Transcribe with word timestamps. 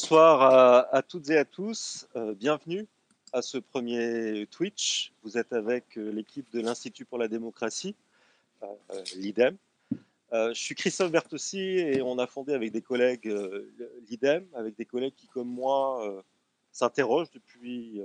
Bonsoir 0.00 0.94
à, 0.94 1.02
toutes 1.02 1.28
et 1.28 1.36
à 1.36 1.44
tous. 1.44 2.06
Euh, 2.14 2.32
bienvenue 2.32 2.86
à 3.32 3.42
ce 3.42 3.58
premier 3.58 4.46
Twitch. 4.46 5.12
Vous 5.24 5.36
êtes 5.36 5.52
avec 5.52 5.98
euh, 5.98 6.12
l'équipe 6.12 6.48
de 6.52 6.60
l'Institut 6.60 7.04
pour 7.04 7.18
la 7.18 7.26
démocratie, 7.26 7.96
euh, 8.62 8.68
l'IDEM. 9.16 9.56
je 10.30 10.52
suis 10.54 10.76
Christophe 10.76 11.10
Bertossi 11.10 11.58
et 11.58 12.00
on 12.00 12.16
a 12.20 12.28
fondé 12.28 12.52
avec 12.54 12.70
des 12.70 12.80
collègues 12.80 13.26
l'IDEM, 14.08 14.46
avec 14.54 14.76
des 14.76 14.84
collègues 14.84 15.14
qui, 15.16 15.26
comme 15.26 15.48
moi, 15.48 16.22
s'interrogent 16.70 17.32
depuis 17.32 18.00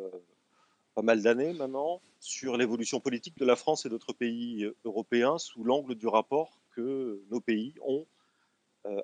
pas 0.96 1.04
mal 1.04 1.22
d'années 1.22 1.54
maintenant 1.54 2.02
sur 2.20 2.58
l'évolution 2.58 3.02
politique 3.02 3.38
de 3.38 3.46
la 3.46 3.56
France 3.56 3.86
et 3.86 3.90
d'autres 3.90 4.14
pays 4.14 4.68
européens 4.84 5.38
sous 5.38 5.64
l'angle 5.64 5.94
du 5.94 6.08
rapport 6.08 6.58
que 6.72 7.22
nos 7.30 7.40
pays 7.40 7.76
ont 7.86 8.08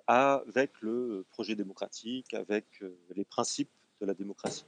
avec 0.08 0.82
le 0.82 1.26
projet 1.30 1.56
démocratique, 1.56 2.34
avec 2.34 2.66
euh, 2.82 2.98
les 3.16 3.24
principes 3.24 3.70
de 4.02 4.06
la 4.06 4.14
démocratie. 4.14 4.66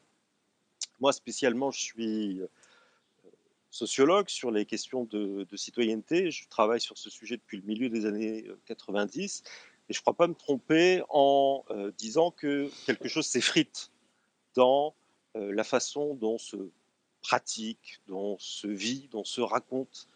Moi, 1.00 1.12
spécialement, 1.12 1.72
je 1.72 1.80
suis 1.80 2.40
euh, 2.40 2.48
sociologue 3.70 4.30
sur 4.30 4.52
les 4.52 4.66
questions 4.66 5.06
de, 5.06 5.46
citoyenneté. 5.56 6.32
Je 6.32 6.48
travaille 6.48 6.82
sur 6.82 6.98
ce 6.98 7.10
sujet 7.10 7.38
depuis 7.38 7.58
le 7.58 7.64
milieu 7.64 7.90
des 7.90 8.06
années 8.06 8.46
90 8.66 9.44
et 9.90 9.94
je 9.94 10.00
ne 10.00 10.02
crois 10.02 10.14
pas 10.14 10.28
me 10.28 10.36
tromper 10.36 11.04
en 11.10 11.66
disant 11.98 12.32
que 12.32 12.70
quelque 12.86 13.08
chose 13.08 13.26
s'effrite 13.26 13.92
dans 14.56 14.94
la 15.36 15.64
façon 15.64 16.16
dont 16.16 16.38
se 16.38 16.58
pratique, 17.22 18.02
dont 18.08 18.38
se 18.40 18.68
vit, 18.68 19.08
dont 19.12 19.24
se 19.24 19.42
raconte 19.42 20.08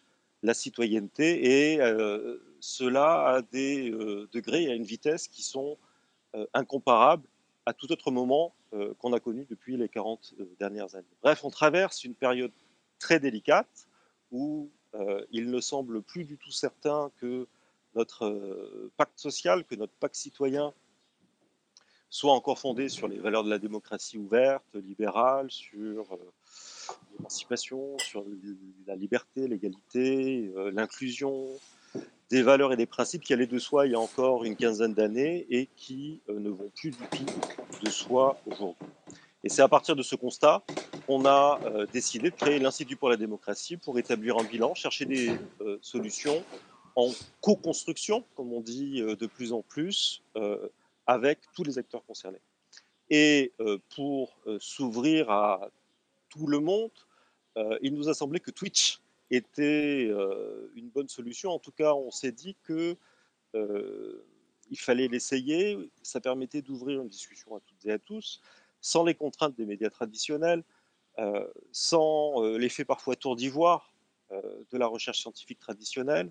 la 0.44 0.54
citoyenneté 0.54 1.74
et 1.74 1.82
euh, 1.82 2.38
cela 2.66 3.28
à 3.28 3.42
des 3.42 3.92
euh, 3.92 4.28
degrés 4.32 4.68
à 4.70 4.74
une 4.74 4.84
vitesse 4.84 5.28
qui 5.28 5.44
sont 5.44 5.78
euh, 6.36 6.46
incomparables 6.54 7.28
à 7.66 7.74
tout 7.74 7.92
autre 7.92 8.12
moment 8.12 8.54
qu'on 9.00 9.14
a 9.14 9.22
connu 9.22 9.48
depuis 9.50 9.78
les 9.78 9.88
40 9.88 10.36
dernières 10.60 10.96
années. 10.96 11.16
Bref, 11.24 11.46
on 11.46 11.50
traverse 11.50 12.04
une 12.04 12.14
période 12.14 12.52
très 13.00 13.22
délicate 13.22 13.88
où 14.34 14.70
il 15.32 15.50
ne 15.50 15.62
semble 15.62 16.02
plus 16.02 16.26
du 16.26 16.38
tout 16.38 16.52
certain 16.52 17.10
que 17.22 17.48
notre 17.96 18.92
pacte 18.98 19.18
social, 19.18 19.64
que 19.64 19.76
notre 19.76 19.94
pacte 19.94 20.16
citoyen 20.16 20.74
soit 22.10 22.34
encore 22.34 22.60
fondé 22.60 22.90
sur 22.90 23.08
les 23.08 23.18
valeurs 23.18 23.46
de 23.46 23.50
la 23.50 23.60
démocratie 23.60 24.18
ouverte, 24.18 24.76
libérale, 24.76 25.50
sur 25.50 26.18
l'émancipation, 27.14 27.98
sur 28.00 28.26
la 28.88 28.96
liberté, 28.96 29.48
l'égalité, 29.48 30.52
euh, 30.56 30.72
l'inclusion, 30.72 31.48
des 32.30 32.42
valeurs 32.42 32.74
et 32.74 32.76
des 32.76 32.86
principes 32.86 33.24
qui 33.24 33.34
allaient 33.34 33.48
de 33.48 33.60
soi 33.60 33.86
il 33.86 33.92
y 33.92 33.96
a 33.96 34.00
encore 34.00 34.44
une 34.44 34.56
quinzaine 34.56 34.94
d'années 34.94 35.46
et 35.50 35.68
qui 35.76 36.22
euh, 36.30 36.40
ne 36.40 36.50
vont 36.50 36.72
plus 36.76 36.92
du 36.92 36.98
tout 36.98 37.26
de 37.84 37.90
soi 37.90 38.38
aujourd'hui. 38.46 38.88
Et 39.44 39.50
c'est 39.50 39.62
à 39.62 39.68
partir 39.68 39.96
de 39.96 40.02
ce 40.02 40.16
constat 40.16 40.64
qu'on 41.06 41.26
a 41.26 41.60
euh, 41.66 41.86
décidé 41.94 42.32
de 42.32 42.36
créer 42.36 42.58
l'Institut 42.58 42.96
pour 42.96 43.10
la 43.10 43.18
démocratie 43.18 43.78
pour 43.78 44.00
établir 44.00 44.38
un 44.38 44.44
bilan, 44.44 44.74
chercher 44.74 45.06
des 45.06 45.38
solutions 45.82 46.44
en 46.96 47.12
co-construction, 47.42 48.24
comme 48.36 48.54
on 48.54 48.62
dit 48.62 49.02
de 49.02 49.26
plus 49.28 49.52
en 49.52 49.62
plus, 49.62 50.24
avec 51.06 51.40
tous 51.54 51.64
les 51.64 51.78
acteurs 51.78 52.06
concernés. 52.06 52.40
Et 53.10 53.52
pour 53.94 54.38
s'ouvrir 54.60 55.30
à 55.30 55.70
tout 56.30 56.48
le 56.48 56.60
monde, 56.60 56.92
euh, 57.58 57.78
il 57.82 57.94
nous 57.94 58.10
a 58.10 58.14
semblé 58.14 58.40
que 58.40 58.52
Twitch 58.52 59.00
était 59.32 60.08
euh, 60.10 60.72
une 60.76 60.90
bonne 60.90 61.08
solution. 61.08 61.52
En 61.52 61.60
tout 61.60 61.72
cas, 61.72 61.94
on 61.94 62.12
s'est 62.12 62.32
dit 62.32 62.56
que 62.64 62.96
euh, 63.56 64.26
il 64.70 64.80
fallait 64.80 65.08
l'essayer. 65.08 65.78
Ça 66.02 66.20
permettait 66.22 66.62
d'ouvrir 66.62 67.02
une 67.02 67.08
discussion 67.08 67.56
à 67.56 67.60
toutes 67.60 67.86
et 67.86 67.92
à 67.92 68.00
tous, 68.00 68.42
sans 68.82 69.04
les 69.04 69.16
contraintes 69.16 69.56
des 69.56 69.66
médias 69.66 69.90
traditionnels, 69.90 70.64
sans 71.72 72.44
l'effet 72.58 72.84
parfois 72.84 73.16
tour 73.16 73.38
d'ivoire 73.38 73.94
de 74.32 74.78
la 74.78 74.86
recherche 74.86 75.22
scientifique 75.22 75.60
traditionnelle, 75.60 76.30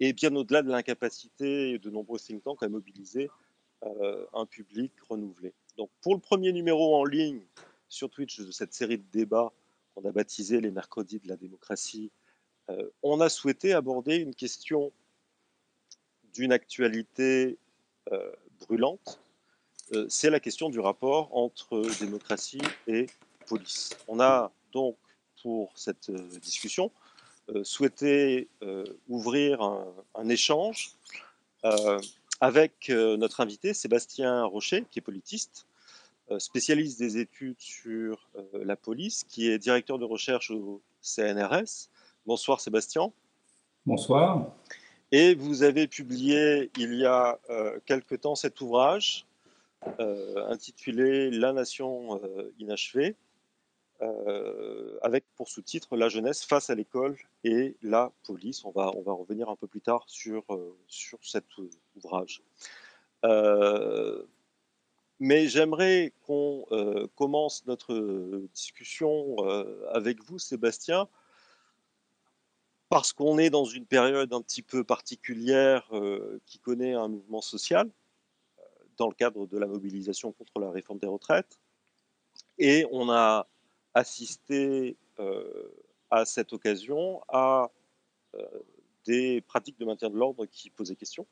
et 0.00 0.14
bien 0.14 0.34
au-delà 0.34 0.62
de 0.62 0.70
l'incapacité 0.70 1.78
de 1.78 1.90
nombreux 1.90 2.18
think 2.18 2.42
tanks 2.42 2.62
à 2.62 2.68
mobiliser 2.68 3.28
un 4.32 4.46
public 4.46 4.92
renouvelé. 5.08 5.52
Donc, 5.76 5.90
pour 6.00 6.14
le 6.14 6.20
premier 6.20 6.52
numéro 6.52 6.96
en 6.96 7.04
ligne 7.04 7.42
sur 7.88 8.10
Twitch 8.10 8.40
de 8.40 8.50
cette 8.50 8.72
série 8.72 8.98
de 8.98 9.04
débats 9.12 9.52
qu'on 9.94 10.04
a 10.08 10.12
baptisé 10.12 10.60
les 10.60 10.70
mercredis 10.70 11.20
de 11.20 11.28
la 11.28 11.36
démocratie, 11.36 12.10
euh, 12.70 12.88
on 13.02 13.20
a 13.20 13.28
souhaité 13.28 13.72
aborder 13.72 14.16
une 14.16 14.34
question 14.34 14.92
d'une 16.34 16.52
actualité 16.52 17.58
euh, 18.12 18.32
brûlante. 18.60 19.20
Euh, 19.92 20.06
c'est 20.08 20.30
la 20.30 20.40
question 20.40 20.68
du 20.68 20.80
rapport 20.80 21.34
entre 21.36 21.82
démocratie 22.00 22.62
et 22.86 23.06
police. 23.46 23.96
On 24.08 24.20
a 24.20 24.50
donc, 24.72 24.96
pour 25.42 25.72
cette 25.76 26.10
discussion, 26.10 26.90
souhaité 27.62 28.48
ouvrir 29.06 29.62
un, 29.62 30.28
échange 30.28 30.90
avec 32.40 32.88
notre 32.88 33.40
invité 33.40 33.72
Sébastien 33.72 34.44
Rocher, 34.44 34.84
qui 34.90 34.98
est 34.98 35.02
politiste, 35.02 35.66
spécialiste 36.38 36.98
des 36.98 37.18
études 37.18 37.60
sur 37.60 38.28
la 38.52 38.74
police, 38.74 39.22
qui 39.22 39.48
est 39.48 39.58
directeur 39.58 40.00
de 40.00 40.04
recherche 40.04 40.50
au 40.50 40.82
CNRS. 41.00 41.88
Bonsoir 42.26 42.60
Sébastien. 42.60 43.12
Bonsoir. 43.84 44.52
Et 45.12 45.34
vous 45.34 45.62
avez 45.62 45.86
publié 45.86 46.70
il 46.76 46.94
y 46.94 47.04
a 47.04 47.38
euh, 47.50 47.78
quelque 47.86 48.14
temps 48.14 48.34
cet 48.34 48.60
ouvrage 48.60 49.26
intitulé 50.48 51.30
La 51.30 51.52
nation 51.52 52.20
inachevée, 52.58 53.14
avec 55.00 55.24
pour 55.36 55.46
sous-titre 55.46 55.96
La 55.96 56.08
jeunesse 56.08 56.44
face 56.44 56.70
à 56.70 56.74
l'école 56.74 57.16
et 57.44 57.76
la 57.82 58.10
police. 58.24 58.64
On 58.64 58.72
va, 58.72 58.90
on 58.96 59.02
va 59.02 59.12
revenir 59.12 59.48
un 59.48 59.54
peu 59.54 59.68
plus 59.68 59.82
tard 59.82 60.02
sur, 60.08 60.42
sur 60.88 61.20
cet 61.22 61.44
ouvrage. 61.94 62.42
Mais 65.18 65.48
j'aimerais 65.48 66.12
qu'on 66.26 66.66
euh, 66.72 67.06
commence 67.14 67.64
notre 67.66 67.94
euh, 67.94 68.48
discussion 68.52 69.36
euh, 69.40 69.86
avec 69.92 70.22
vous, 70.24 70.38
Sébastien, 70.38 71.08
parce 72.88 73.12
qu'on 73.12 73.38
est 73.38 73.50
dans 73.50 73.64
une 73.64 73.86
période 73.86 74.32
un 74.32 74.42
petit 74.42 74.62
peu 74.62 74.84
particulière 74.84 75.90
qui 76.46 76.58
connaît 76.58 76.94
un 76.94 77.08
mouvement 77.08 77.40
social 77.40 77.90
dans 78.96 79.08
le 79.08 79.14
cadre 79.14 79.46
de 79.46 79.58
la 79.58 79.66
mobilisation 79.66 80.32
contre 80.32 80.60
la 80.60 80.70
réforme 80.70 80.98
des 80.98 81.06
retraites. 81.06 81.58
Et 82.58 82.86
on 82.92 83.10
a 83.10 83.46
assisté 83.92 84.96
à 86.10 86.24
cette 86.24 86.52
occasion 86.52 87.22
à 87.28 87.70
des 89.04 89.40
pratiques 89.40 89.78
de 89.78 89.84
maintien 89.84 90.10
de 90.10 90.16
l'ordre 90.16 90.46
qui 90.46 90.70
posaient 90.70 90.96
question 90.96 91.26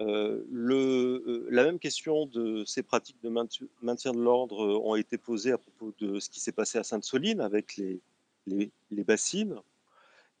euh, 0.00 0.44
euh, 0.52 1.46
la 1.50 1.64
même 1.64 1.78
question 1.78 2.26
de 2.26 2.64
ces 2.64 2.82
pratiques 2.82 3.20
de 3.22 3.28
maintien 3.28 4.12
de 4.12 4.20
l'ordre 4.20 4.64
euh, 4.64 4.78
ont 4.78 4.94
été 4.94 5.18
posées 5.18 5.50
à 5.50 5.58
propos 5.58 5.92
de 5.98 6.20
ce 6.20 6.30
qui 6.30 6.38
s'est 6.38 6.52
passé 6.52 6.78
à 6.78 6.84
Sainte-Soline 6.84 7.40
avec 7.40 7.76
les, 7.76 8.00
les, 8.46 9.04
bassines. 9.04 9.56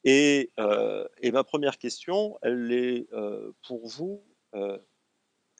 Et, 0.04 0.52
et, 1.20 1.32
ma 1.32 1.44
première 1.44 1.78
question, 1.78 2.38
elle 2.42 2.72
est 2.72 3.08
pour 3.66 3.86
vous, 3.86 4.22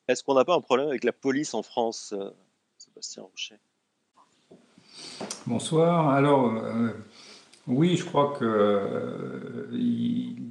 est-ce 0.07 0.23
qu'on 0.23 0.35
n'a 0.35 0.45
pas 0.45 0.55
un 0.55 0.61
problème 0.61 0.89
avec 0.89 1.05
la 1.05 1.13
police 1.13 1.55
en 1.55 1.63
France, 1.63 2.15
Sébastien 2.79 3.25
Rocher? 3.25 3.57
Bonsoir. 5.47 6.11
Alors, 6.11 6.53
oui, 7.69 7.97
je 7.97 8.05
crois 8.07 8.33
que 8.39 8.47
euh, 8.47 9.67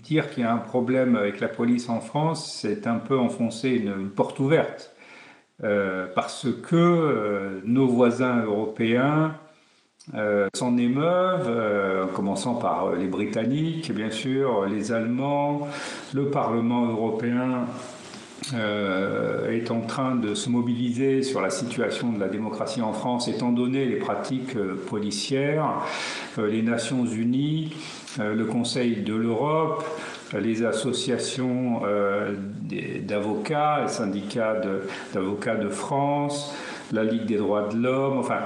dire 0.04 0.30
qu'il 0.30 0.44
y 0.44 0.46
a 0.46 0.54
un 0.54 0.60
problème 0.60 1.16
avec 1.16 1.40
la 1.40 1.48
police 1.48 1.90
en 1.90 2.00
France, 2.00 2.60
c'est 2.62 2.86
un 2.86 3.00
peu 3.00 3.18
enfoncer 3.18 3.70
une, 3.70 4.12
porte 4.12 4.40
ouverte. 4.40 4.94
Euh, 5.64 6.06
parce 6.14 6.48
que 6.62 6.76
euh, 6.76 7.62
nos 7.66 7.88
voisins 7.88 8.44
européens 8.44 9.36
s'en 10.54 10.78
émeuvent, 10.78 12.06
en 12.06 12.08
commençant 12.14 12.56
par 12.56 12.94
les 12.96 13.08
Britanniques, 13.08 13.92
bien 13.92 14.10
sûr, 14.10 14.66
les 14.66 14.92
Allemands, 14.92 15.68
le 16.14 16.30
Parlement 16.30 16.86
européen 16.86 17.66
euh, 18.54 19.52
est 19.52 19.72
en 19.72 19.82
train 19.82 20.16
de 20.16 20.34
se 20.34 20.50
mobiliser 20.50 21.22
sur 21.22 21.42
la 21.42 21.50
situation 21.50 22.14
de 22.14 22.20
la 22.20 22.30
démocratie 22.30 22.82
en 22.82 22.94
France, 22.94 23.28
étant 23.28 23.52
donné 23.52 23.86
les 23.86 23.98
pratiques 23.98 24.56
euh, 24.56 24.82
policières, 24.88 25.82
euh, 26.38 26.48
les 26.48 26.62
Nations 26.62 27.06
Unies, 27.06 27.74
le 28.20 28.46
Conseil 28.46 29.04
de 29.04 29.14
l'Europe, 29.14 29.86
les 30.34 30.66
associations 30.66 31.82
d'avocats, 33.04 33.82
les 33.84 33.90
syndicats 33.90 34.60
d'avocats 35.14 35.56
de, 35.56 35.70
France, 35.70 36.52
la 36.92 37.04
Ligue 37.04 37.26
des 37.26 37.38
droits 37.38 37.68
de 37.68 37.78
l'homme, 37.78 38.20
enfin, 38.20 38.40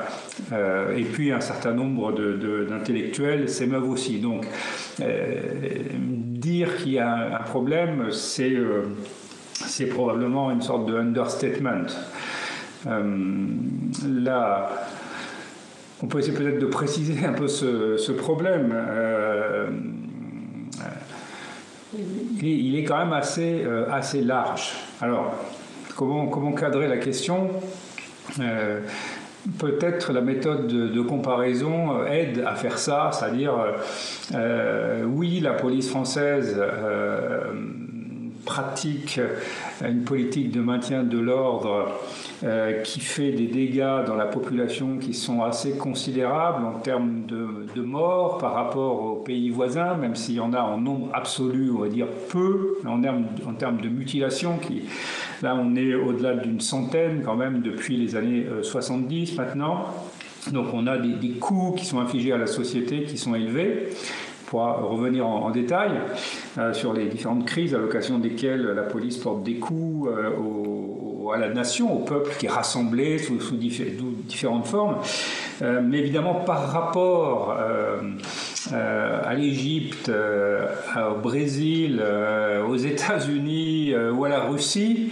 et 0.95 1.03
puis 1.03 1.31
un 1.31 1.41
certain 1.41 1.73
nombre 1.73 2.11
d'intellectuels 2.11 3.49
s'émeuvent 3.49 3.89
aussi. 3.89 4.19
Donc, 4.19 4.47
dire 4.99 6.77
qu'il 6.77 6.93
y 6.93 6.99
a 6.99 7.39
un 7.39 7.43
problème, 7.43 8.11
c'est 8.11 8.53
c'est 9.53 9.85
probablement 9.85 10.51
une 10.51 10.61
sorte 10.61 10.88
de 10.88 10.97
understatement. 10.97 11.85
là, 12.85 14.69
on 16.01 16.07
peut 16.07 16.19
essayer 16.19 16.35
peut-être 16.35 16.59
de 16.59 16.65
préciser 16.65 17.25
un 17.25 17.33
peu 17.33 17.47
ce, 17.47 18.11
problème. 18.11 18.75
il, 22.41 22.75
est, 22.75 22.83
quand 22.83 22.97
même 22.97 23.13
assez, 23.13 23.63
assez 23.89 24.21
large. 24.21 24.73
Alors, 24.99 25.35
comment, 25.95 26.27
comment 26.27 26.53
cadrer 26.53 26.88
la 26.88 26.97
question? 26.97 27.49
Peut-être 29.57 30.13
la 30.13 30.22
méthode 30.22 30.68
de, 30.68 31.01
comparaison 31.01 32.00
euh, 32.00 32.06
aide 32.06 32.44
à 32.45 32.54
faire 32.54 32.78
ça, 32.78 33.10
c'est-à-dire, 33.12 33.57
euh, 33.57 33.72
euh, 34.36 35.04
oui, 35.04 35.39
la 35.39 35.54
police 35.54 35.89
française 35.89 36.62
pratique 38.45 39.19
une 39.83 40.03
politique 40.03 40.51
de 40.51 40.61
maintien 40.61 41.03
de 41.03 41.17
l'ordre 41.17 41.88
euh, 42.43 42.81
qui 42.81 42.99
fait 42.99 43.31
des 43.31 43.47
dégâts 43.47 44.05
dans 44.05 44.15
la 44.15 44.25
population 44.25 44.97
qui 44.97 45.13
sont 45.13 45.43
assez 45.43 45.77
considérables 45.77 46.65
en 46.65 46.79
termes 46.79 47.25
de, 47.27 47.81
morts 47.81 48.38
par 48.38 48.53
rapport 48.53 49.03
aux 49.03 49.15
pays 49.15 49.49
voisins, 49.49 49.95
même 49.95 50.15
s'il 50.15 50.35
y 50.35 50.39
en 50.39 50.53
a 50.53 50.61
en 50.61 50.77
nombre 50.77 51.09
absolu, 51.13 51.71
on 51.75 51.79
va 51.81 51.89
dire 51.89 52.07
peu, 52.29 52.77
en 52.85 53.01
termes, 53.01 53.25
en 53.47 53.53
termes 53.53 53.81
de 53.81 53.89
mutilation, 53.89 54.57
qui, 54.57 54.83
là 55.41 55.55
on 55.55 55.75
est 55.75 55.95
au-delà 55.95 56.35
d'une 56.35 56.61
centaine 56.61 57.23
quand 57.23 57.35
même 57.35 57.61
depuis 57.61 57.97
les 57.97 58.15
années 58.15 58.45
70 58.61 59.33
euh, 59.33 59.41
maintenant. 59.41 59.88
Donc 60.51 60.67
on 60.73 60.88
a 60.88 60.97
des, 60.97 61.13
des 61.13 61.33
coûts 61.33 61.73
qui 61.77 61.85
sont 61.85 61.99
infligés 61.99 62.33
à 62.33 62.38
la 62.38 62.47
société 62.47 63.03
qui 63.03 63.17
sont 63.17 63.35
élevés 63.35 63.89
pourra 64.51 64.73
revenir 64.73 65.25
en, 65.25 65.49
détail 65.49 65.91
euh, 65.91 66.15
sur 66.74 66.94
les 66.94 67.06
différentes 67.06 67.45
crises 67.45 67.74
à 67.74 67.77
l'occasion 67.77 68.19
desquelles 68.19 68.63
la 68.63 68.83
police 68.83 69.18
porte 69.18 69.44
des 69.44 69.56
coups 69.56 70.09
euh, 70.09 71.33
à 71.33 71.38
la 71.38 71.50
nation, 71.50 71.94
au 71.94 72.00
peuple 72.00 72.31
qui 72.38 72.48
est 72.48 72.50
rassemblé 72.50 73.18
sous, 73.18 73.38
différentes 73.56 74.65
formes. 74.65 74.98
Euh, 75.62 75.81
mais 75.81 76.00
évidemment, 76.00 76.36
par 76.36 76.71
rapport 76.71 77.56
à 78.74 79.33
l'Égypte, 79.33 80.12
au 80.12 81.15
Brésil, 81.15 82.03
aux 82.68 82.75
États-Unis 82.75 83.95
ou 83.95 84.25
à 84.25 84.30
la 84.30 84.42
Russie, 84.42 85.09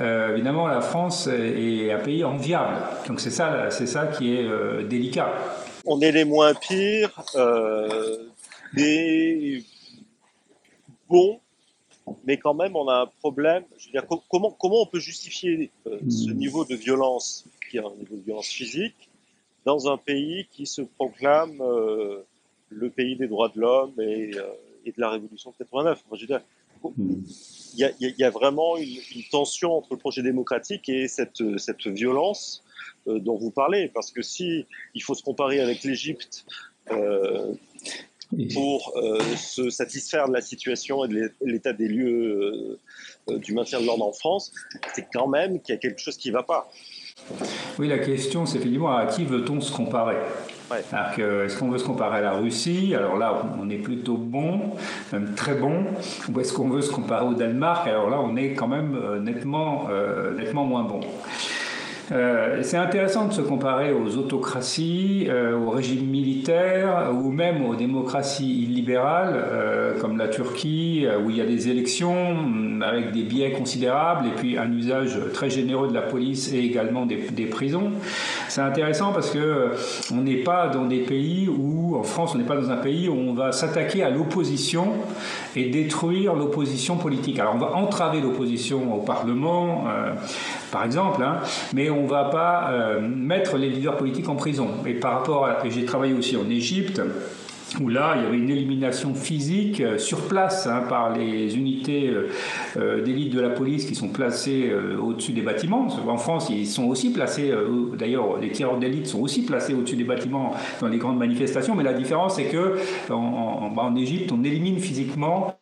évidemment, 0.00 0.68
la 0.68 0.80
France 0.80 1.28
est 1.28 1.90
un 1.90 1.98
pays 1.98 2.22
enviable. 2.24 2.76
Donc 3.08 3.20
c'est 3.20 3.30
ça, 3.30 3.70
ça 3.70 4.06
qui 4.06 4.36
est 4.36 4.48
délicat. 4.88 5.32
On 5.84 6.00
est 6.00 6.12
les 6.12 6.24
moins 6.24 6.54
pires 6.54 7.22
des 8.74 9.64
bons, 11.08 11.40
mais 12.24 12.36
quand 12.36 12.54
même 12.54 12.76
on 12.76 12.88
a 12.88 13.02
un 13.02 13.06
problème. 13.06 13.64
Je 13.78 13.86
veux 13.86 13.92
dire, 13.92 14.06
comment, 14.28 14.50
comment 14.50 14.82
on 14.82 14.86
peut 14.86 15.00
justifier 15.00 15.70
euh, 15.86 15.98
ce 16.08 16.30
hmm. 16.30 16.36
niveau 16.36 16.64
de 16.64 16.74
violence, 16.74 17.46
qui 17.70 17.78
est 17.78 17.80
un 17.80 17.94
niveau 17.96 18.16
de 18.16 18.22
violence 18.22 18.48
physique, 18.48 19.10
dans 19.64 19.90
un 19.90 19.96
pays 19.96 20.46
qui 20.52 20.66
se 20.66 20.82
proclame 20.82 21.60
euh, 21.60 22.22
le 22.68 22.90
pays 22.90 23.16
des 23.16 23.26
droits 23.26 23.48
de 23.48 23.60
l'homme 23.60 23.94
et, 24.00 24.36
euh, 24.36 24.46
et, 24.84 24.92
de 24.92 25.00
la 25.00 25.10
révolution 25.10 25.50
de 25.50 25.56
89 25.56 26.04
je 26.12 26.20
veux 26.20 26.26
dire, 26.26 26.40
hmm. 26.82 27.14
il 27.74 27.80
y, 27.80 27.84
a, 27.84 27.90
il 28.00 28.14
y 28.16 28.24
a, 28.24 28.30
vraiment 28.30 28.76
une, 28.76 28.98
une, 29.14 29.24
tension 29.30 29.76
entre 29.76 29.88
le 29.92 29.98
projet 29.98 30.22
démocratique 30.22 30.88
et 30.88 31.08
cette, 31.08 31.42
cette 31.58 31.86
violence 31.86 32.62
dont 33.06 33.36
vous 33.36 33.52
parlez, 33.52 33.88
parce 33.88 34.10
que 34.10 34.20
si 34.20 34.66
il 34.94 35.02
faut 35.02 35.14
se 35.14 35.22
comparer 35.22 35.60
avec 35.60 35.84
l'Égypte, 35.84 36.44
pour 38.52 38.92
euh, 38.96 39.20
se 39.36 39.70
satisfaire 39.70 40.28
de 40.28 40.34
la 40.34 40.40
situation 40.40 41.04
et 41.04 41.08
de 41.08 41.32
l'état 41.42 41.72
des 41.72 41.88
lieux 41.88 42.78
euh, 43.28 43.32
euh, 43.32 43.38
du 43.38 43.54
maintien 43.54 43.80
de 43.80 43.86
l'ordre 43.86 44.06
en 44.06 44.12
France, 44.12 44.52
c'est 44.94 45.06
quand 45.12 45.28
même 45.28 45.60
qu'il 45.60 45.74
y 45.74 45.78
a 45.78 45.80
quelque 45.80 46.00
chose 46.00 46.16
qui 46.16 46.28
ne 46.28 46.34
va 46.34 46.42
pas. 46.42 46.70
Oui, 47.78 47.88
la 47.88 47.98
question, 47.98 48.44
c'est 48.44 48.58
effectivement 48.58 48.94
à 48.94 49.06
qui 49.06 49.24
veut-on 49.24 49.60
se 49.60 49.72
comparer? 49.72 50.16
Est-ce 50.70 51.58
qu'on 51.58 51.70
veut 51.70 51.78
se 51.78 51.84
comparer 51.84 52.18
à 52.18 52.20
la 52.20 52.32
Russie? 52.32 52.94
Alors 52.94 53.16
là, 53.16 53.42
on 53.60 53.70
est 53.70 53.78
plutôt 53.78 54.16
bon, 54.16 54.72
même 55.12 55.34
très 55.34 55.54
bon. 55.54 55.84
Ou 56.32 56.40
est-ce 56.40 56.52
qu'on 56.52 56.68
veut 56.68 56.82
se 56.82 56.90
comparer 56.90 57.24
au 57.24 57.34
Danemark? 57.34 57.86
Alors 57.86 58.10
là, 58.10 58.20
on 58.20 58.36
est 58.36 58.52
quand 58.52 58.68
même 58.68 59.22
nettement, 59.22 59.88
nettement 60.36 60.64
moins 60.64 60.84
bon. 60.84 61.00
Euh, 62.12 62.60
c'est 62.62 62.76
intéressant 62.76 63.26
de 63.26 63.32
se 63.32 63.40
comparer 63.40 63.92
aux 63.92 64.16
autocraties, 64.16 65.26
euh, 65.28 65.58
aux 65.58 65.70
régimes 65.70 66.06
militaires 66.06 67.10
ou 67.12 67.32
même 67.32 67.66
aux 67.66 67.74
démocraties 67.74 68.62
illibérales 68.62 69.34
euh, 69.34 69.98
comme 70.00 70.16
la 70.16 70.28
Turquie 70.28 71.06
où 71.24 71.30
il 71.30 71.36
y 71.36 71.40
a 71.40 71.46
des 71.46 71.68
élections 71.68 72.34
mm, 72.34 72.82
avec 72.82 73.12
des 73.12 73.22
biais 73.22 73.50
considérables 73.52 74.28
et 74.28 74.30
puis 74.36 74.56
un 74.56 74.70
usage 74.72 75.18
très 75.32 75.50
généreux 75.50 75.88
de 75.88 75.94
la 75.94 76.02
police 76.02 76.52
et 76.52 76.58
également 76.58 77.06
des, 77.06 77.16
des 77.16 77.46
prisons. 77.46 77.90
C'est 78.48 78.60
intéressant 78.60 79.12
parce 79.12 79.30
que 79.30 79.72
on 80.12 80.22
n'est 80.22 80.44
pas 80.44 80.68
dans 80.68 80.84
des 80.84 81.00
pays 81.00 81.48
où, 81.48 81.96
en 81.96 82.04
France, 82.04 82.32
on 82.34 82.38
n'est 82.38 82.44
pas 82.44 82.56
dans 82.56 82.70
un 82.70 82.76
pays 82.76 83.08
où 83.08 83.14
on 83.14 83.34
va 83.34 83.50
s'attaquer 83.50 84.04
à 84.04 84.10
l'opposition 84.10 84.92
et 85.56 85.70
détruire 85.70 86.34
l'opposition 86.34 86.96
politique. 86.96 87.40
Alors 87.40 87.54
on 87.56 87.58
va 87.58 87.74
entraver 87.74 88.20
l'opposition 88.20 88.94
au 88.94 89.00
Parlement, 89.00 89.84
par 90.70 90.84
exemple, 90.84 91.22
hein, 91.22 91.40
mais 91.74 91.90
on 91.90 92.02
ne 92.02 92.08
va 92.08 92.24
pas 92.24 92.70
euh, 92.70 93.00
mettre 93.00 93.56
les 93.56 93.68
leaders 93.68 93.96
politiques 93.96 94.28
en 94.28 94.36
prison. 94.36 94.68
Et 94.86 94.94
par 94.94 95.12
rapport 95.12 95.46
à, 95.46 95.58
j'ai 95.68 95.84
travaillé 95.84 96.14
aussi 96.14 96.36
en 96.36 96.48
Égypte, 96.50 97.00
où 97.80 97.88
là, 97.88 98.14
il 98.16 98.22
y 98.22 98.26
avait 98.26 98.38
une 98.38 98.50
élimination 98.50 99.14
physique 99.14 99.80
euh, 99.80 99.98
sur 99.98 100.28
place 100.28 100.66
hein, 100.66 100.84
par 100.88 101.12
les 101.12 101.56
unités 101.56 102.12
euh, 102.76 103.02
d'élite 103.02 103.34
de 103.34 103.40
la 103.40 103.50
police 103.50 103.86
qui 103.86 103.94
sont 103.94 104.08
placées 104.08 104.72
au-dessus 105.00 105.32
des 105.32 105.42
bâtiments. 105.42 105.88
En 106.06 106.16
France, 106.16 106.48
ils 106.50 106.66
sont 106.66 106.84
aussi 106.84 107.12
placés, 107.12 107.52
d'ailleurs, 107.98 108.38
les 108.38 108.50
tireurs 108.50 108.78
d'élite 108.78 109.06
sont 109.06 109.20
aussi 109.20 109.44
placés 109.44 109.74
au-dessus 109.74 109.96
des 109.96 110.04
bâtiments 110.04 110.54
dans 110.80 110.88
les 110.88 110.98
grandes 110.98 111.18
manifestations, 111.18 111.74
mais 111.74 111.84
la 111.84 111.92
différence, 111.92 112.36
c'est 112.36 112.46
que 112.46 112.76
en, 113.10 113.72
en 113.76 113.96
Égypte, 113.96 114.32
on 114.32 114.42
élimine 114.44 114.78
physiquement 114.78 115.58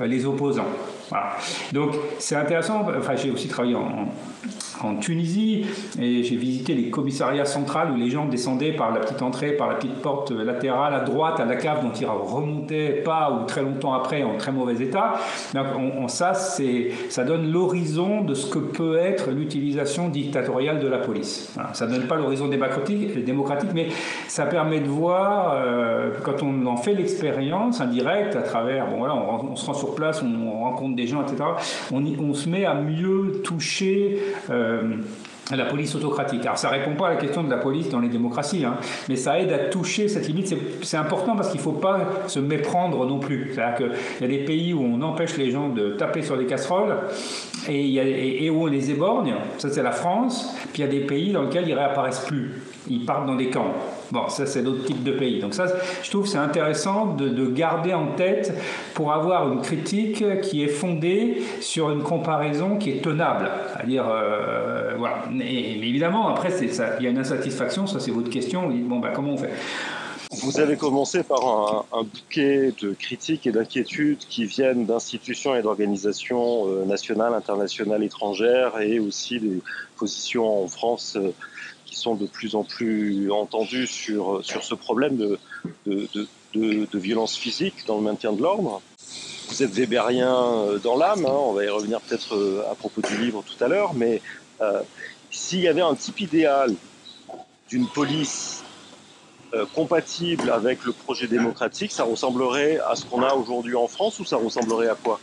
les 0.00 0.26
opposants. 0.26 0.68
Donc 1.72 1.94
c'est 2.18 2.36
intéressant, 2.36 2.86
enfin 2.98 3.16
j'ai 3.16 3.30
aussi 3.30 3.48
travaillé 3.48 3.74
en, 3.74 4.08
en 4.82 4.96
Tunisie 4.96 5.66
et 6.00 6.22
j'ai 6.22 6.36
visité 6.36 6.74
les 6.74 6.90
commissariats 6.90 7.44
centrales 7.44 7.90
où 7.92 7.96
les 7.96 8.10
gens 8.10 8.26
descendaient 8.26 8.72
par 8.72 8.92
la 8.92 9.00
petite 9.00 9.22
entrée, 9.22 9.52
par 9.52 9.68
la 9.68 9.74
petite 9.74 10.00
porte 10.02 10.30
latérale 10.30 10.94
à 10.94 11.00
droite 11.00 11.40
à 11.40 11.44
la 11.44 11.56
cave 11.56 11.82
dont 11.82 11.92
ils 11.92 12.06
remontaient 12.06 13.02
pas 13.04 13.30
ou 13.30 13.46
très 13.46 13.62
longtemps 13.62 13.94
après 13.94 14.22
en 14.22 14.36
très 14.36 14.52
mauvais 14.52 14.82
état. 14.82 15.14
Ça, 16.08 16.34
ça 16.34 17.24
donne 17.24 17.50
l'horizon 17.50 18.22
de 18.22 18.34
ce 18.34 18.50
que 18.50 18.58
peut 18.58 18.96
être 18.96 19.30
l'utilisation 19.30 20.08
dictatoriale 20.08 20.80
de 20.80 20.88
la 20.88 20.98
police. 20.98 21.54
Ça 21.72 21.86
ne 21.86 21.96
donne 21.96 22.06
pas 22.06 22.16
l'horizon 22.16 22.48
démocratique, 22.48 23.70
mais 23.74 23.88
ça 24.28 24.46
permet 24.46 24.80
de 24.80 24.88
voir, 24.88 25.54
euh, 25.54 26.10
quand 26.22 26.42
on 26.42 26.66
en 26.66 26.76
fait 26.76 26.94
l'expérience 26.94 27.80
indirecte 27.80 28.36
à 28.36 28.42
travers, 28.42 28.88
bon 28.88 28.98
voilà, 28.98 29.14
on, 29.14 29.56
se 29.56 29.66
rend 29.66 29.74
sur 29.74 29.94
place, 29.94 30.22
on, 30.22 30.60
rencontre 30.60 30.96
des 30.96 31.06
gens, 31.06 31.22
etc., 31.22 31.44
on, 31.92 32.02
on 32.20 32.34
se 32.34 32.48
met 32.48 32.64
à 32.64 32.74
mieux 32.74 33.40
toucher 33.44 34.18
euh, 34.50 34.65
la 35.54 35.64
police 35.66 35.94
autocratique. 35.94 36.44
Alors 36.44 36.58
ça 36.58 36.68
répond 36.68 36.94
pas 36.94 37.06
à 37.06 37.10
la 37.10 37.16
question 37.16 37.44
de 37.44 37.50
la 37.50 37.58
police 37.58 37.88
dans 37.88 38.00
les 38.00 38.08
démocraties, 38.08 38.64
hein, 38.64 38.76
mais 39.08 39.16
ça 39.16 39.38
aide 39.38 39.52
à 39.52 39.58
toucher 39.58 40.08
cette 40.08 40.26
limite. 40.26 40.52
C'est 40.82 40.96
important 40.96 41.36
parce 41.36 41.50
qu'il 41.50 41.58
ne 41.58 41.64
faut 41.64 41.72
pas 41.72 42.00
se 42.26 42.40
méprendre 42.40 43.06
non 43.06 43.18
plus. 43.18 43.52
C'est-à-dire 43.54 43.76
qu'il 43.76 44.22
y 44.22 44.24
a 44.24 44.38
des 44.38 44.44
pays 44.44 44.74
où 44.74 44.82
on 44.82 45.00
empêche 45.02 45.36
les 45.36 45.50
gens 45.50 45.68
de 45.68 45.90
taper 45.90 46.22
sur 46.22 46.36
des 46.36 46.46
casseroles 46.46 46.96
et, 47.68 48.44
et 48.44 48.50
où 48.50 48.62
on 48.62 48.66
les 48.66 48.90
éborgne. 48.90 49.34
Ça 49.58 49.70
c'est 49.70 49.82
la 49.82 49.92
France. 49.92 50.54
Puis 50.72 50.82
il 50.82 50.86
y 50.86 50.88
a 50.88 50.90
des 50.90 51.06
pays 51.06 51.32
dans 51.32 51.42
lesquels 51.42 51.68
ils 51.68 51.74
réapparaissent 51.74 52.24
plus. 52.26 52.52
Ils 52.88 53.04
partent 53.04 53.26
dans 53.26 53.36
des 53.36 53.50
camps. 53.50 53.74
Bon, 54.10 54.28
ça 54.28 54.46
c'est 54.46 54.62
d'autres 54.62 54.84
types 54.84 55.02
de 55.02 55.12
pays. 55.12 55.40
Donc 55.40 55.54
ça, 55.54 55.66
je 56.02 56.10
trouve 56.10 56.26
c'est 56.26 56.38
intéressant 56.38 57.14
de, 57.14 57.46
garder 57.46 57.94
en 57.94 58.08
tête 58.08 58.52
pour 58.94 59.12
avoir 59.12 59.50
une 59.52 59.60
critique 59.60 60.40
qui 60.42 60.62
est 60.62 60.68
fondée 60.68 61.42
sur 61.60 61.90
une 61.90 62.02
comparaison 62.02 62.76
qui 62.76 62.90
est 62.90 63.02
tenable. 63.02 63.48
C'est-à-dire, 63.72 64.04
euh, 64.08 64.94
voilà. 64.98 65.24
Mais, 65.32 65.52
évidemment, 65.52 66.28
après, 66.28 66.50
il 66.60 67.04
y 67.04 67.06
a 67.06 67.10
une 67.10 67.18
insatisfaction, 67.18 67.86
ça 67.86 68.00
c'est 68.00 68.10
votre 68.10 68.30
question. 68.30 68.68
Bon, 68.68 68.98
bah, 68.98 69.10
comment 69.14 69.32
on 69.32 69.36
fait? 69.36 69.52
Vous 70.30 70.60
avez 70.60 70.76
commencé 70.76 71.22
par 71.22 71.86
un, 71.92 72.02
bouquet 72.02 72.72
de 72.80 72.92
critiques 72.92 73.46
et 73.46 73.52
d'inquiétudes 73.52 74.18
qui 74.18 74.44
viennent 74.44 74.86
d'institutions 74.86 75.54
et 75.54 75.62
d'organisations 75.62 76.68
euh, 76.68 76.84
nationales, 76.84 77.34
internationales, 77.34 78.02
étrangères 78.02 78.80
et 78.80 78.98
aussi 78.98 79.40
des 79.40 79.60
positions 79.96 80.64
en 80.64 80.68
France 80.68 81.16
euh, 81.16 81.32
sont 81.96 82.14
de 82.14 82.26
plus 82.26 82.54
en 82.54 82.62
plus 82.62 83.30
entendus 83.30 83.86
sur, 83.86 84.44
sur 84.44 84.62
ce 84.62 84.74
problème 84.74 85.16
de, 85.16 85.38
de, 85.86 86.98
violence 86.98 87.36
physique 87.36 87.84
dans 87.86 87.96
le 87.96 88.02
maintien 88.02 88.32
de 88.32 88.42
l'ordre. 88.42 88.80
Vous 89.48 89.62
êtes 89.62 89.72
Weberien 89.72 90.34
euh, 90.34 90.78
dans 90.78 90.96
l'âme, 90.96 91.24
hein, 91.26 91.32
on 91.32 91.52
va 91.52 91.64
y 91.64 91.68
revenir 91.68 92.00
peut-être 92.00 92.34
euh, 92.34 92.70
à 92.70 92.74
propos 92.74 93.00
du 93.00 93.16
livre 93.18 93.44
tout 93.46 93.62
à 93.62 93.68
l'heure, 93.68 93.94
mais 93.94 94.20
euh, 94.60 94.80
s'il 95.30 95.60
y 95.60 95.68
avait 95.68 95.82
un 95.82 95.94
type 95.94 96.20
idéal 96.20 96.74
d'une 97.68 97.86
police 97.88 98.64
compatible 99.74 100.50
avec 100.50 100.84
le 100.84 100.92
projet 100.92 101.26
démocratique, 101.26 101.92
ça 101.92 102.04
ressemblerait 102.04 102.78
à 102.88 102.96
ce 102.96 103.04
qu'on 103.04 103.22
a 103.22 103.34
aujourd'hui 103.34 103.74
en 103.74 103.88
France 103.88 104.18
ou 104.20 104.24
ça 104.24 104.36
ressemblerait 104.36 104.88
à 104.88 104.94
quoi? 104.94 105.20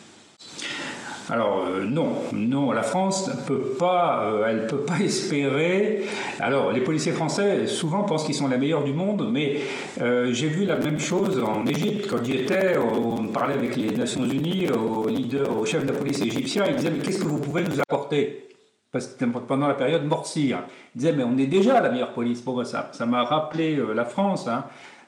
Alors 1.30 1.66
euh, 1.68 1.86
non, 1.86 2.16
non, 2.34 2.72
la 2.72 2.84
France 2.84 3.30
ne 3.30 3.48
peut 3.48 3.76
pas, 3.80 4.26
euh, 4.26 4.46
elle 4.48 4.68
peut 4.68 4.82
pas 4.82 5.00
espérer. 5.04 6.04
Alors 6.40 6.72
les 6.72 6.82
policiers 6.82 7.14
français 7.14 7.68
souvent 7.68 8.04
pensent 8.04 8.26
qu'ils 8.26 8.36
sont 8.36 8.48
les 8.48 8.58
meilleurs 8.58 8.84
du 8.84 8.94
monde, 8.94 9.30
mais 9.32 9.60
euh, 10.02 10.34
j'ai 10.34 10.48
vu 10.48 10.66
la 10.66 10.76
même 10.76 11.00
chose 11.00 11.42
en 11.42 11.66
Égypte 11.66 12.08
quand 12.10 12.24
j'y 12.24 12.38
étais. 12.38 12.76
On 12.78 13.28
parlait 13.28 13.54
avec 13.54 13.76
les 13.78 13.92
Nations 13.92 14.26
Unies, 14.26 14.68
au 14.72 15.04
au 15.04 15.66
chef 15.66 15.86
de 15.86 15.92
la 15.92 15.98
police 15.98 16.22
égyptien, 16.22 16.66
il 16.68 16.76
disait 16.76 16.92
mais 16.92 17.00
qu'est-ce 17.00 17.20
que 17.20 17.28
vous 17.28 17.40
pouvez 17.40 17.64
nous 17.64 17.80
apporter? 17.80 18.53
Parce 18.94 19.08
que 19.08 19.26
pendant 19.26 19.68
la 19.68 19.74
période 19.74 20.06
Morsi, 20.06 20.50
il 20.50 20.58
disait 20.96 21.12
mais 21.12 21.24
on 21.24 21.38
est 21.38 21.48
déjà 21.48 21.82
la 21.82 21.90
meilleure 21.90 22.14
police. 22.14 22.42
Bon, 22.46 22.56
ben, 22.56 22.64
ça, 22.64 22.90
ça 22.94 23.06
m'a 23.06 23.24
rappelé 23.24 23.78
la 23.94 24.06
France. 24.06 24.48
Hein 24.48 24.64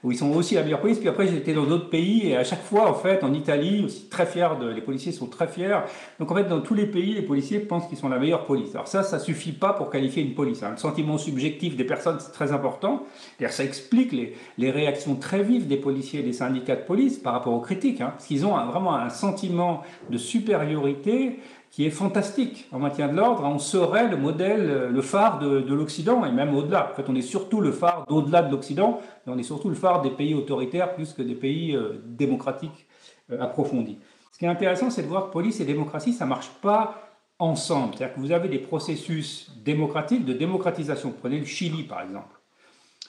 où 0.05 0.11
ils 0.11 0.17
sont 0.17 0.31
aussi 0.33 0.53
la 0.53 0.61
meilleure 0.61 0.81
police. 0.81 0.99
Puis 0.99 1.09
après, 1.09 1.27
j'étais 1.27 1.53
dans 1.53 1.65
d'autres 1.65 1.89
pays 1.89 2.27
et 2.27 2.37
à 2.37 2.43
chaque 2.43 2.61
fois, 2.61 2.89
en 2.89 2.93
fait, 2.93 3.23
en 3.23 3.33
Italie, 3.33 3.83
aussi 3.83 4.07
très 4.07 4.27
fiers, 4.27 4.49
de, 4.61 4.67
les 4.67 4.81
policiers 4.81 5.11
sont 5.11 5.25
très 5.25 5.47
fiers. 5.47 5.79
Donc 6.19 6.31
en 6.31 6.35
fait, 6.35 6.43
dans 6.43 6.61
tous 6.61 6.75
les 6.75 6.85
pays, 6.85 7.15
les 7.15 7.23
policiers 7.23 7.59
pensent 7.59 7.87
qu'ils 7.87 7.97
sont 7.97 8.07
la 8.07 8.19
meilleure 8.19 8.45
police. 8.45 8.75
Alors 8.75 8.87
ça, 8.87 9.01
ça 9.01 9.17
suffit 9.17 9.51
pas 9.51 9.73
pour 9.73 9.89
qualifier 9.89 10.21
une 10.21 10.35
police. 10.35 10.61
Hein. 10.61 10.71
Le 10.71 10.77
sentiment 10.77 11.17
subjectif 11.17 11.75
des 11.75 11.85
personnes, 11.85 12.17
c'est 12.19 12.31
très 12.31 12.51
important. 12.51 13.03
ça 13.49 13.63
explique 13.63 14.11
les, 14.11 14.35
les, 14.59 14.69
réactions 14.69 15.15
très 15.15 15.41
vives 15.41 15.67
des 15.67 15.77
policiers 15.77 16.19
et 16.19 16.23
des 16.23 16.33
syndicats 16.33 16.75
de 16.75 16.83
police 16.83 17.17
par 17.17 17.33
rapport 17.33 17.53
aux 17.53 17.61
critiques. 17.61 18.01
Hein, 18.01 18.11
parce 18.11 18.27
qu'ils 18.27 18.45
ont 18.45 18.55
vraiment 18.67 18.95
un 18.95 19.09
sentiment 19.09 19.81
de 20.11 20.19
supériorité 20.19 21.39
qui 21.75 21.85
est 21.85 21.91
fantastique 21.91 22.69
en 22.71 22.79
maintien 22.79 23.09
de 23.09 23.17
l'ordre. 23.17 23.43
On 23.43 23.59
serait 23.59 24.07
le 24.07 24.15
modèle, 24.15 24.87
le 24.93 25.01
phare 25.01 25.39
de, 25.39 25.59
de 25.59 25.73
l'Occident 25.73 26.23
et 26.23 26.31
même 26.31 26.55
au-delà. 26.55 26.89
En 26.89 26.95
fait, 26.95 27.09
on 27.09 27.15
est 27.15 27.21
surtout 27.21 27.59
le 27.59 27.73
phare 27.73 28.05
d'au-delà 28.07 28.43
de 28.43 28.49
l'Occident, 28.49 29.01
et 29.27 29.29
on 29.29 29.37
est 29.37 29.43
surtout 29.43 29.67
le 29.67 29.75
phare 29.75 30.01
des 30.01 30.11
pays 30.11 30.33
autoritaires 30.33 30.95
plus 30.95 31.11
que 31.11 31.21
des 31.21 31.35
pays 31.35 31.75
euh, 31.75 32.01
démocratiques 32.05 32.87
euh, 33.29 33.41
approfondis. 33.41 33.97
Ce 34.31 34.39
qui 34.39 34.45
est 34.45 34.47
intéressant, 34.47 34.89
c'est 34.89 35.03
de 35.03 35.07
voir 35.09 35.27
que 35.27 35.33
police 35.33 35.59
et 35.59 35.65
démocratie, 35.65 36.13
ça 36.13 36.25
marche 36.25 36.47
pas 36.61 36.95
ensemble. 37.39 37.93
C'est-à-dire 37.93 38.15
que 38.15 38.21
vous 38.21 38.31
avez 38.31 38.47
des 38.47 38.59
processus 38.59 39.51
démocratiques 39.65 40.23
de 40.23 40.31
démocratisation. 40.31 41.13
Prenez 41.19 41.39
le 41.39 41.45
Chili, 41.45 41.83
par 41.83 42.03
exemple. 42.03 42.39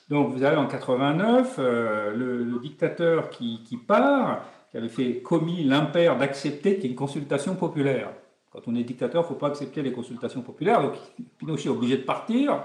Donc, 0.08 0.32
vous 0.32 0.42
avez 0.42 0.56
en 0.56 0.66
89 0.66 1.54
euh, 1.60 2.12
le, 2.16 2.58
dictateur 2.60 3.30
qui, 3.30 3.62
qui 3.62 3.76
part, 3.76 4.42
qui 4.72 4.76
avait 4.76 4.88
fait 4.88 5.20
commis 5.20 5.62
l'impair 5.62 6.18
d'accepter 6.18 6.74
qu'il 6.74 6.82
y 6.82 6.86
ait 6.88 6.90
une 6.90 6.96
consultation 6.96 7.54
populaire. 7.54 8.08
Quand 8.56 8.72
on 8.72 8.74
est 8.74 8.84
dictateur, 8.84 9.20
il 9.20 9.24
ne 9.24 9.28
faut 9.28 9.34
pas 9.34 9.48
accepter 9.48 9.82
les 9.82 9.92
consultations 9.92 10.40
populaires. 10.40 10.80
Donc 10.80 10.94
Pinochet 11.36 11.66
est 11.66 11.70
obligé 11.70 11.98
de 11.98 12.04
partir. 12.04 12.64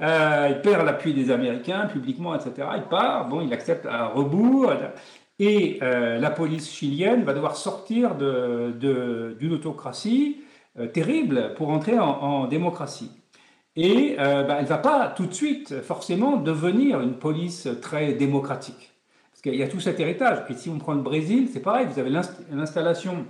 Euh, 0.00 0.48
il 0.50 0.62
perd 0.62 0.86
l'appui 0.86 1.12
des 1.12 1.30
Américains 1.30 1.86
publiquement, 1.86 2.34
etc. 2.34 2.66
Il 2.76 2.84
part. 2.84 3.28
Bon, 3.28 3.42
il 3.42 3.52
accepte 3.52 3.84
un 3.84 4.06
rebours. 4.06 4.72
Et 5.38 5.80
euh, 5.82 6.18
la 6.18 6.30
police 6.30 6.70
chilienne 6.70 7.24
va 7.24 7.34
devoir 7.34 7.56
sortir 7.56 8.14
d'une 8.14 8.78
de, 8.78 9.50
autocratie 9.52 10.40
euh, 10.78 10.86
terrible 10.86 11.52
pour 11.56 11.68
entrer 11.68 11.98
en, 11.98 12.46
démocratie. 12.46 13.10
Et 13.76 14.16
bah, 14.16 14.56
elle 14.56 14.64
ne 14.64 14.68
va 14.68 14.78
pas 14.78 15.08
tout 15.08 15.26
de 15.26 15.34
suite 15.34 15.82
forcément 15.82 16.38
devenir 16.38 17.02
une 17.02 17.18
police 17.18 17.68
très 17.82 18.14
démocratique. 18.14 18.94
Parce 19.30 19.42
qu'il 19.42 19.56
y 19.56 19.62
a 19.62 19.68
tout 19.68 19.78
cet 19.78 20.00
héritage. 20.00 20.38
Et 20.48 20.54
si 20.54 20.70
on 20.70 20.78
prend 20.78 20.94
le 20.94 21.02
Brésil, 21.02 21.50
c'est 21.52 21.60
pareil. 21.60 21.86
Vous 21.92 22.00
avez 22.00 22.10
l'installation 22.10 23.26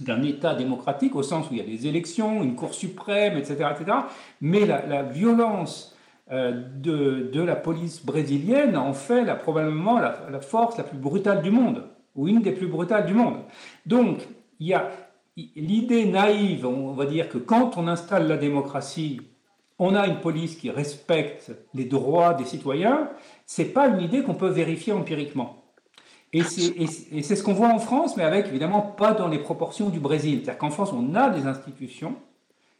d'un 0.00 0.22
État 0.22 0.54
démocratique 0.54 1.14
au 1.14 1.22
sens 1.22 1.50
où 1.50 1.54
il 1.54 1.58
y 1.58 1.60
a 1.60 1.64
des 1.64 1.86
élections, 1.86 2.42
une 2.42 2.54
Cour 2.54 2.74
suprême, 2.74 3.36
etc. 3.36 3.70
etc. 3.78 3.98
mais 4.40 4.66
la, 4.66 5.02
violence 5.02 5.96
euh, 6.32 6.52
de, 6.76 7.40
la 7.40 7.56
police 7.56 8.04
brésilienne 8.04 8.76
en 8.76 8.92
fait 8.92 9.24
la, 9.24 9.36
probablement 9.36 9.98
la, 9.98 10.40
force 10.40 10.78
la 10.78 10.84
plus 10.84 10.98
brutale 10.98 11.42
du 11.42 11.50
monde, 11.50 11.84
ou 12.14 12.28
une 12.28 12.42
des 12.42 12.52
plus 12.52 12.66
brutales 12.66 13.06
du 13.06 13.14
monde. 13.14 13.38
Donc, 13.86 14.18
il 14.60 14.68
y 14.68 14.74
a 14.74 14.90
l'idée 15.36 16.06
naïve, 16.06 16.66
on 16.66 16.92
va 16.92 17.06
dire 17.06 17.28
que 17.28 17.38
quand 17.38 17.76
on 17.76 17.88
installe 17.88 18.28
la 18.28 18.36
démocratie, 18.36 19.20
on 19.78 19.94
a 19.94 20.06
une 20.06 20.20
police 20.20 20.56
qui 20.56 20.70
respecte 20.70 21.52
les 21.74 21.84
droits 21.84 22.34
des 22.34 22.44
citoyens, 22.44 23.10
c'est 23.44 23.72
pas 23.72 23.88
une 23.88 24.00
idée 24.00 24.22
qu'on 24.22 24.34
peut 24.34 24.48
vérifier 24.48 24.92
empiriquement. 24.92 25.63
Et 26.34 26.42
c'est 26.42 27.36
ce 27.36 27.42
qu'on 27.44 27.52
voit 27.52 27.68
en 27.68 27.78
France, 27.78 28.16
mais 28.16 28.24
avec 28.24 28.48
évidemment 28.48 28.82
pas 28.82 29.12
dans 29.12 29.28
les 29.28 29.38
proportions 29.38 29.88
du 29.88 30.00
Brésil. 30.00 30.40
C'est-à-dire 30.42 30.58
qu'en 30.58 30.70
France, 30.70 30.92
on 30.92 31.14
a 31.14 31.30
des 31.30 31.46
institutions 31.46 32.16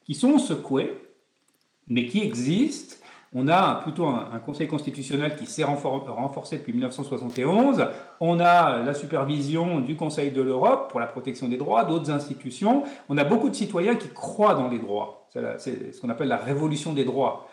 qui 0.04 0.14
sont 0.14 0.38
secouées, 0.38 0.92
mais 1.86 2.06
qui 2.06 2.20
existent. 2.20 2.96
On 3.32 3.46
a 3.46 3.76
plutôt 3.76 4.06
un, 4.06 4.40
Conseil 4.44 4.66
constitutionnel 4.66 5.36
qui 5.36 5.46
s'est 5.46 5.62
renforcé 5.62 6.58
depuis 6.58 6.72
1971. 6.72 7.86
On 8.18 8.40
a 8.40 8.78
la 8.82 8.94
supervision 8.94 9.80
du 9.80 9.94
Conseil 9.94 10.32
de 10.32 10.42
l'Europe 10.42 10.90
pour 10.90 10.98
la 10.98 11.06
protection 11.06 11.48
des 11.48 11.56
droits, 11.56 11.84
d'autres 11.84 12.10
institutions. 12.10 12.82
On 13.08 13.16
a 13.18 13.24
beaucoup 13.24 13.50
de 13.50 13.54
citoyens 13.54 13.94
qui 13.94 14.08
croient 14.08 14.54
dans 14.54 14.68
les 14.68 14.80
droits. 14.80 15.28
C'est 15.58 15.94
ce 15.94 16.00
qu'on 16.00 16.10
appelle 16.10 16.28
la 16.28 16.38
révolution 16.38 16.92
des 16.92 17.04
droits. 17.04 17.48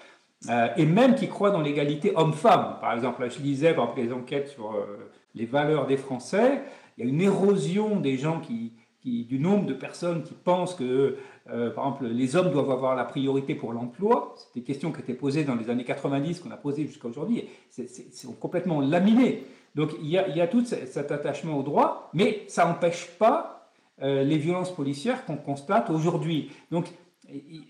Euh, 0.49 0.69
et 0.75 0.85
même 0.85 1.15
qui 1.15 1.27
croient 1.27 1.51
dans 1.51 1.61
l'égalité 1.61 2.13
homme-femme. 2.15 2.77
Par 2.81 2.93
exemple, 2.93 3.29
je 3.29 3.39
lisais 3.41 3.73
par 3.73 3.85
exemple, 3.85 4.01
les 4.01 4.13
enquêtes 4.13 4.47
sur 4.47 4.71
euh, 4.71 5.11
les 5.35 5.45
valeurs 5.45 5.85
des 5.85 5.97
Français. 5.97 6.63
Il 6.97 7.05
y 7.05 7.07
a 7.07 7.09
une 7.09 7.21
érosion 7.21 7.99
des 7.99 8.17
gens 8.17 8.39
qui, 8.39 8.73
du 9.03 9.39
nombre 9.39 9.67
de 9.67 9.73
personnes 9.73 10.23
qui 10.23 10.33
pensent 10.33 10.73
que, 10.73 11.17
euh, 11.49 11.69
par 11.69 11.85
exemple, 11.85 12.05
les 12.07 12.35
hommes 12.35 12.51
doivent 12.51 12.71
avoir 12.71 12.95
la 12.95 13.05
priorité 13.05 13.53
pour 13.53 13.71
l'emploi. 13.71 14.33
C'est 14.35 14.59
des 14.59 14.65
questions 14.65 14.91
qui 14.91 15.01
étaient 15.01 15.13
posées 15.13 15.43
dans 15.43 15.55
les 15.55 15.69
années 15.69 15.85
90, 15.85 16.39
qu'on 16.39 16.51
a 16.51 16.57
posées 16.57 16.87
jusqu'à 16.87 17.07
aujourd'hui. 17.07 17.47
C'est 17.69 18.39
complètement 18.39 18.81
laminé. 18.81 19.43
Donc 19.75 19.91
il 20.01 20.09
y 20.09 20.17
a, 20.17 20.27
il 20.27 20.35
y 20.35 20.41
a 20.41 20.47
tout 20.47 20.65
cet 20.65 21.11
attachement 21.11 21.57
au 21.57 21.63
droit, 21.63 22.09
mais 22.13 22.43
ça 22.47 22.65
n'empêche 22.65 23.07
pas 23.17 23.69
les 24.01 24.37
violences 24.37 24.73
policières 24.75 25.23
qu'on 25.25 25.37
constate 25.37 25.91
aujourd'hui. 25.91 26.51
Donc 26.71 26.87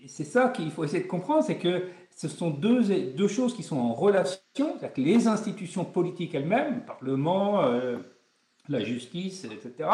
c'est 0.06 0.24
ça 0.24 0.48
qu'il 0.48 0.70
faut 0.70 0.84
essayer 0.84 1.02
de 1.02 1.08
comprendre, 1.08 1.44
c'est 1.44 1.58
que 1.58 1.84
ce 2.14 2.28
sont 2.28 2.50
deux, 2.50 3.28
choses 3.28 3.54
qui 3.54 3.62
sont 3.62 3.78
en 3.78 3.92
relation, 3.94 4.38
c'est-à-dire 4.54 4.92
que 4.92 5.00
les 5.00 5.28
institutions 5.28 5.84
politiques 5.84 6.34
elles-mêmes, 6.34 6.76
le 6.76 6.84
Parlement, 6.84 7.62
euh, 7.62 7.98
la 8.68 8.80
justice, 8.80 9.44
etc., 9.44 9.88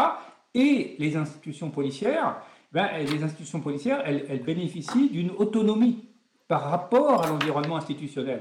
et 0.54 0.96
les 0.98 1.16
institutions 1.16 1.70
policières, 1.70 2.42
ben, 2.72 2.88
les 2.98 3.22
institutions 3.22 3.60
policières, 3.60 4.02
elles 4.04 4.42
bénéficient 4.42 5.10
d'une 5.10 5.30
autonomie 5.30 6.08
par 6.48 6.70
rapport 6.70 7.22
à 7.22 7.28
l'environnement 7.28 7.76
institutionnel. 7.76 8.37